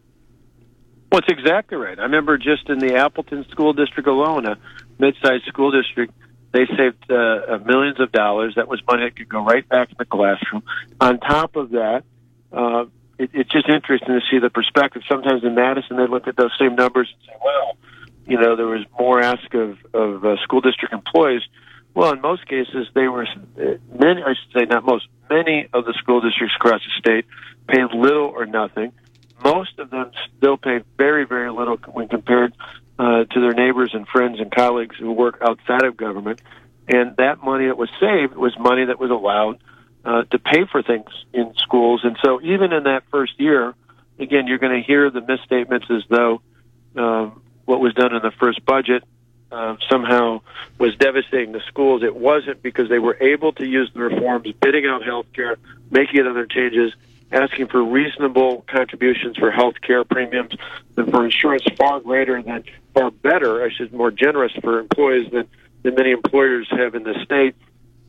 Well, 1.12 1.18
it's 1.18 1.28
exactly 1.28 1.76
right. 1.76 1.98
I 1.98 2.04
remember 2.04 2.38
just 2.38 2.70
in 2.70 2.78
the 2.78 2.94
Appleton 2.94 3.44
School 3.50 3.74
District 3.74 4.08
alone, 4.08 4.46
a 4.46 4.56
mid-sized 4.98 5.44
school 5.44 5.70
district, 5.70 6.14
they 6.52 6.64
saved 6.64 7.04
uh, 7.10 7.14
uh, 7.14 7.58
millions 7.66 8.00
of 8.00 8.10
dollars. 8.12 8.54
That 8.56 8.66
was 8.66 8.80
money 8.88 9.04
that 9.04 9.16
could 9.16 9.28
go 9.28 9.44
right 9.44 9.68
back 9.68 9.90
in 9.90 9.96
the 9.98 10.06
classroom. 10.06 10.62
On 11.02 11.20
top 11.20 11.56
of 11.56 11.72
that, 11.72 12.04
uh, 12.50 12.86
it, 13.18 13.28
it's 13.34 13.50
just 13.50 13.68
interesting 13.68 14.08
to 14.08 14.20
see 14.30 14.38
the 14.38 14.48
perspective. 14.48 15.02
Sometimes 15.06 15.44
in 15.44 15.54
Madison, 15.54 15.98
they 15.98 16.06
look 16.06 16.28
at 16.28 16.36
those 16.36 16.52
same 16.58 16.76
numbers 16.76 17.12
and 17.12 17.26
say, 17.26 17.36
"Well, 17.44 17.76
you 18.26 18.38
know, 18.40 18.56
there 18.56 18.66
was 18.66 18.86
more 18.98 19.20
ask 19.20 19.52
of 19.52 19.76
of 19.92 20.24
uh, 20.24 20.36
school 20.44 20.62
district 20.62 20.94
employees." 20.94 21.42
Well, 21.92 22.14
in 22.14 22.22
most 22.22 22.48
cases, 22.48 22.88
they 22.94 23.08
were 23.08 23.24
uh, 23.24 23.76
many. 23.92 24.22
I 24.22 24.32
should 24.32 24.60
say, 24.60 24.64
not 24.64 24.86
most. 24.86 25.08
Many 25.28 25.68
of 25.74 25.84
the 25.84 25.92
school 25.98 26.22
districts 26.22 26.56
across 26.56 26.80
the 26.80 26.98
state 26.98 27.26
paid 27.68 27.94
little 27.94 28.28
or 28.28 28.46
nothing 28.46 28.92
most 29.42 29.78
of 29.78 29.90
them 29.90 30.10
still 30.36 30.56
pay 30.56 30.80
very, 30.96 31.24
very 31.26 31.50
little 31.50 31.76
when 31.92 32.08
compared 32.08 32.54
uh, 32.98 33.24
to 33.24 33.40
their 33.40 33.52
neighbors 33.52 33.90
and 33.94 34.06
friends 34.06 34.38
and 34.40 34.50
colleagues 34.50 34.96
who 34.98 35.12
work 35.12 35.38
outside 35.42 35.84
of 35.84 35.96
government. 35.96 36.40
And 36.88 37.16
that 37.16 37.42
money 37.42 37.66
that 37.66 37.78
was 37.78 37.90
saved 38.00 38.34
was 38.36 38.56
money 38.58 38.84
that 38.86 38.98
was 38.98 39.10
allowed 39.10 39.58
uh, 40.04 40.24
to 40.24 40.38
pay 40.38 40.64
for 40.70 40.82
things 40.82 41.08
in 41.32 41.54
schools. 41.56 42.02
And 42.04 42.16
so, 42.24 42.40
even 42.42 42.72
in 42.72 42.84
that 42.84 43.04
first 43.10 43.38
year, 43.38 43.74
again, 44.18 44.46
you're 44.46 44.58
going 44.58 44.80
to 44.80 44.86
hear 44.86 45.10
the 45.10 45.20
misstatements 45.20 45.86
as 45.90 46.02
though 46.08 46.42
um, 46.96 47.42
what 47.64 47.80
was 47.80 47.94
done 47.94 48.14
in 48.14 48.22
the 48.22 48.32
first 48.32 48.64
budget 48.64 49.04
uh, 49.52 49.76
somehow 49.90 50.40
was 50.78 50.96
devastating 50.96 51.52
the 51.52 51.60
schools. 51.68 52.02
It 52.02 52.16
wasn't 52.16 52.62
because 52.62 52.88
they 52.88 52.98
were 52.98 53.16
able 53.20 53.52
to 53.54 53.66
use 53.66 53.90
the 53.94 54.00
reforms, 54.00 54.52
bidding 54.60 54.86
out 54.86 55.04
health 55.04 55.26
care, 55.34 55.56
making 55.90 56.26
other 56.26 56.46
changes, 56.46 56.92
asking 57.32 57.68
for 57.68 57.82
reasonable 57.82 58.64
contributions 58.68 59.36
for 59.36 59.50
health 59.50 59.76
care 59.80 60.04
premiums 60.04 60.54
and 60.96 61.10
for 61.10 61.24
insurance 61.24 61.64
far 61.76 62.00
greater 62.00 62.42
than, 62.42 62.64
far 62.94 63.10
better, 63.10 63.64
I 63.64 63.70
should, 63.70 63.92
more 63.92 64.10
generous 64.10 64.52
for 64.60 64.78
employees 64.78 65.30
than, 65.32 65.48
than 65.82 65.94
many 65.94 66.10
employers 66.10 66.68
have 66.70 66.94
in 66.94 67.02
the 67.02 67.14
state. 67.24 67.54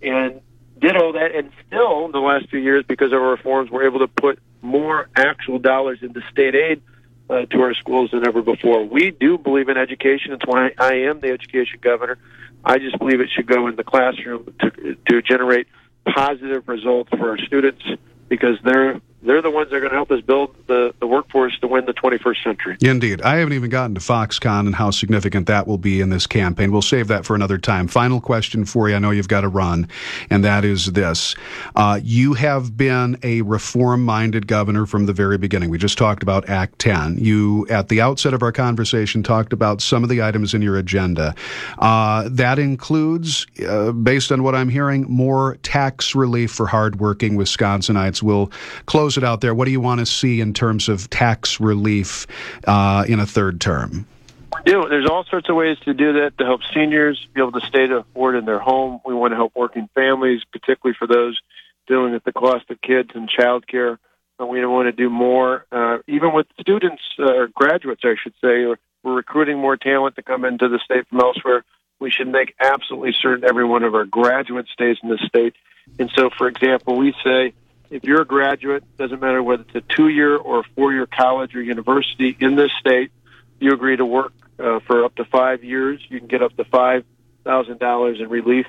And 0.02 0.42
did 0.80 0.98
all 0.98 1.14
that, 1.14 1.34
and 1.34 1.50
still, 1.68 2.06
in 2.06 2.12
the 2.12 2.20
last 2.20 2.50
few 2.50 2.60
years, 2.60 2.84
because 2.86 3.14
of 3.14 3.22
our 3.22 3.32
reforms, 3.32 3.72
we're 3.72 3.88
able 3.88 4.00
to 4.00 4.08
put 4.08 4.40
more 4.62 5.08
actual 5.16 5.60
dollars 5.60 6.00
into 6.02 6.22
state 6.30 6.56
aid 6.56 6.82
uh, 7.30 7.46
to 7.46 7.62
our 7.62 7.74
schools 7.74 8.12
than 8.12 8.28
ever 8.28 8.42
before. 8.42 8.84
We 8.84 9.12
do 9.12 9.38
believe 9.38 9.70
in 9.70 9.78
education. 9.78 10.34
It's 10.34 10.46
why 10.46 10.72
I 10.78 10.96
am 11.08 11.22
the 11.22 11.30
education 11.30 11.80
governor. 11.82 12.18
I 12.66 12.80
just 12.80 13.00
believe 13.00 13.22
it 13.22 13.30
should 13.34 13.48
go 13.48 13.68
in 13.68 13.76
the 13.78 13.84
classroom 13.84 14.54
to, 14.60 14.96
to 15.10 15.22
generate 15.22 15.68
positive 16.06 16.68
results 16.68 17.10
for 17.12 17.30
our 17.30 17.38
students 17.38 17.84
because 18.28 18.58
they're 18.64 19.00
they're 19.26 19.42
the 19.42 19.50
ones 19.50 19.70
that 19.70 19.78
are 19.78 19.80
going 19.80 19.92
to 19.92 19.96
help 19.96 20.12
us 20.12 20.22
build 20.22 20.56
the, 20.68 20.94
the 21.00 21.08
workforce 21.08 21.58
to 21.60 21.68
win 21.68 21.86
the 21.86 21.94
21st 21.94 22.44
century. 22.44 22.78
Indeed. 22.82 23.22
I 23.22 23.38
haven't 23.38 23.54
even 23.54 23.70
gotten 23.70 23.96
to 23.96 24.02
Foxconn 24.02 24.62
and 24.62 24.76
how 24.76 24.92
significant 24.92 25.48
that 25.48 25.68
will 25.68 25.78
be 25.78 26.02
in 26.02 26.10
this 26.10 26.28
campaign. 26.28 26.72
We'll 26.72 26.82
save 26.82 27.08
that 27.08 27.26
for 27.26 27.36
another 27.36 27.58
time. 27.58 27.88
Final 27.88 28.20
question 28.20 28.66
for 28.66 28.90
you. 28.90 28.96
I 28.96 29.00
know 29.00 29.12
you've 29.12 29.28
got 29.28 29.42
to 29.42 29.48
run, 29.48 29.88
and 30.30 30.44
that 30.44 30.66
is 30.66 30.88
this. 30.88 31.36
Uh, 31.76 32.00
you 32.04 32.34
have 32.34 32.76
been 32.76 33.18
a 33.24 33.42
reform 33.44 34.04
minded 34.04 34.48
governor 34.48 34.86
from 34.86 35.06
the 35.06 35.14
very 35.14 35.38
beginning. 35.38 35.70
We 35.70 35.78
just 35.78 35.98
talked 35.98 36.22
about 36.22 36.50
Act 36.50 36.80
10. 36.80 37.18
You, 37.20 37.66
at 37.70 37.90
the 37.90 38.02
outset 38.02 38.34
of 38.34 38.44
our 38.44 38.52
conversation, 38.52 39.24
talked 39.24 39.54
about 39.54 39.82
some 39.82 40.04
of 40.04 40.10
the 40.10 40.22
items 40.22 40.54
in 40.54 40.62
your 40.62 40.78
agenda. 40.78 41.34
Uh, 41.80 42.28
that 42.32 42.60
includes, 42.60 43.48
uh, 43.68 43.92
based 43.92 44.32
on 44.32 44.44
what 44.44 44.56
I'm 44.56 44.70
hearing, 44.70 45.06
more 45.10 45.58
tax 45.64 46.14
relief 46.14 46.52
for 46.52 46.68
hardworking 46.68 47.38
Wisconsinites. 47.38 48.22
We'll 48.22 48.52
close 48.86 49.13
it 49.18 49.24
out 49.24 49.42
there. 49.42 49.54
What 49.54 49.66
do 49.66 49.72
you 49.72 49.82
want 49.82 50.00
to 50.00 50.06
see 50.06 50.42
in 50.42 50.54
terms 50.54 50.90
of 50.90 51.10
tax 51.10 51.60
relief 51.60 52.28
uh, 52.66 53.06
in 53.08 53.20
a 53.20 53.26
third 53.26 53.62
term? 53.62 54.06
We 54.54 54.72
do. 54.72 54.88
There's 54.88 55.10
all 55.10 55.24
sorts 55.26 55.50
of 55.50 55.56
ways 55.56 55.78
to 55.86 55.94
do 55.94 56.14
that 56.14 56.38
to 56.38 56.46
help 56.46 56.62
seniors 56.74 57.26
be 57.34 57.42
able 57.42 57.54
to 57.54 57.66
stay 57.66 57.88
to 57.88 57.98
afford 57.98 58.36
in 58.36 58.46
their 58.46 58.60
home. 58.60 59.00
We 59.06 59.14
want 59.14 59.32
to 59.32 59.36
help 59.36 59.54
working 59.56 59.90
families, 59.96 60.42
particularly 60.52 60.96
for 60.98 61.08
those 61.08 61.40
dealing 61.88 62.14
with 62.14 62.24
the 62.24 62.34
cost 62.34 62.70
of 62.70 62.82
kids 62.82 63.12
and 63.16 63.30
childcare. 63.30 63.98
And 64.40 64.50
we 64.50 64.66
want 64.66 64.88
to 64.88 64.92
do 64.92 65.10
more, 65.10 65.66
uh, 65.72 66.00
even 66.08 66.34
with 66.34 66.48
students 66.60 67.02
uh, 67.20 67.34
or 67.34 67.48
graduates, 67.48 68.02
I 68.04 68.16
should 68.22 68.34
say. 68.42 68.66
We're 69.04 69.16
recruiting 69.16 69.58
more 69.58 69.78
talent 69.78 70.16
to 70.16 70.24
come 70.24 70.46
into 70.46 70.70
the 70.70 70.80
state 70.80 71.08
from 71.08 71.20
elsewhere. 71.20 71.64
We 72.00 72.10
should 72.10 72.28
make 72.28 72.56
absolutely 72.60 73.14
certain 73.22 73.46
every 73.46 73.66
one 73.66 73.84
of 73.84 73.96
our 73.96 74.06
graduates 74.06 74.72
stays 74.72 74.98
in 75.04 75.10
the 75.10 75.18
state. 75.18 75.56
And 76.00 76.12
so, 76.16 76.30
for 76.38 76.48
example, 76.48 76.98
we 76.98 77.14
say 77.24 77.54
if 77.94 78.04
you're 78.04 78.22
a 78.22 78.26
graduate, 78.26 78.84
doesn't 78.98 79.22
matter 79.22 79.44
whether 79.44 79.64
it's 79.64 79.76
a 79.76 79.96
two-year 79.96 80.36
or 80.36 80.60
a 80.60 80.64
four-year 80.76 81.06
college 81.06 81.56
or 81.56 81.62
university 81.62 82.36
in 82.40 82.56
this 82.56 82.72
state, 82.80 83.12
you 83.60 83.72
agree 83.72 83.96
to 83.96 84.06
work 84.06 84.34
uh, 84.60 84.80
for 84.88 85.06
up 85.06 85.16
to 85.16 85.26
five 85.26 85.64
years, 85.64 86.02
you 86.10 86.20
can 86.20 86.28
get 86.28 86.42
up 86.42 86.56
to 86.58 86.64
five 86.66 87.06
thousand 87.44 87.80
dollars 87.80 88.20
in 88.20 88.30
relief 88.30 88.66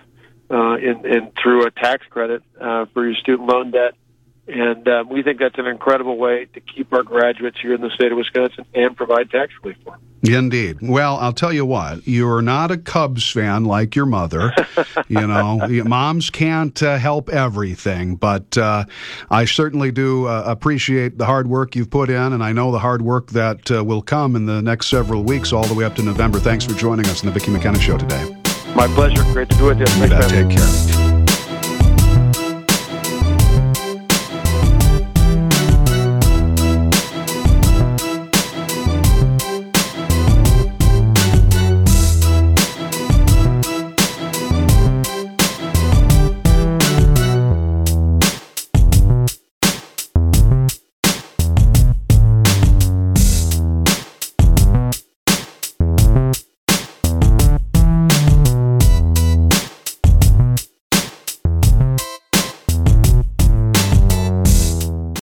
uh, 0.51 0.75
in, 0.75 1.07
in 1.07 1.33
through 1.41 1.65
a 1.65 1.71
tax 1.71 2.05
credit 2.11 2.43
uh, 2.61 2.87
for 2.93 3.07
your 3.07 3.15
student 3.15 3.49
loan 3.49 3.71
debt. 3.71 3.95
And 4.47 4.87
um, 4.89 5.09
we 5.09 5.23
think 5.23 5.39
that's 5.39 5.59
an 5.59 5.67
incredible 5.67 6.19
way 6.19 6.47
to 6.53 6.61
keep 6.61 6.93
our 6.93 7.03
graduates 7.03 7.59
here 7.61 7.75
in 7.75 7.81
the 7.81 7.91
state 7.91 8.13
of 8.13 8.19
Wisconsin 8.19 8.67
and 8.75 8.95
provide 8.95 9.31
tax 9.31 9.53
relief 9.63 9.79
for 9.83 9.93
them. 9.93 10.01
Indeed. 10.23 10.79
Well, 10.81 11.17
I'll 11.17 11.33
tell 11.35 11.53
you 11.53 11.67
what, 11.67 12.07
you're 12.07 12.41
not 12.41 12.71
a 12.71 12.79
Cubs 12.79 13.31
fan 13.31 13.65
like 13.65 13.95
your 13.95 14.07
mother. 14.07 14.55
you 15.09 15.27
know, 15.27 15.61
moms 15.85 16.31
can't 16.31 16.83
uh, 16.83 16.97
help 16.97 17.29
everything, 17.29 18.17
but 18.17 18.57
uh, 18.57 18.85
I 19.31 19.45
certainly 19.45 19.93
do 19.93 20.27
uh, 20.27 20.45
appreciate 20.47 21.19
the 21.19 21.27
hard 21.27 21.47
work 21.47 21.77
you've 21.77 21.91
put 21.91 22.09
in, 22.09 22.33
and 22.33 22.43
I 22.43 22.53
know 22.53 22.73
the 22.73 22.79
hard 22.79 23.03
work 23.03 23.31
that 23.33 23.71
uh, 23.71 23.85
will 23.85 24.03
come 24.03 24.35
in 24.35 24.47
the 24.47 24.63
next 24.63 24.89
several 24.89 25.23
weeks, 25.23 25.53
all 25.53 25.65
the 25.65 25.75
way 25.75 25.85
up 25.85 25.95
to 25.97 26.03
November. 26.03 26.39
Thanks 26.39 26.65
for 26.65 26.75
joining 26.75 27.07
us 27.07 27.23
on 27.23 27.27
the 27.27 27.39
Vicki 27.39 27.51
McKenna 27.51 27.81
Show 27.81 27.99
today. 27.99 28.35
My 28.75 28.87
pleasure. 28.89 29.23
Great 29.33 29.51
to 29.51 29.57
do 29.57 29.71
it. 29.71 29.87
Take 30.29 30.51
care. 30.51 30.94